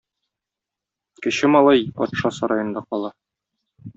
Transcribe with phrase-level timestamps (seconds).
[1.25, 3.15] Кече малай патша сараенда кала.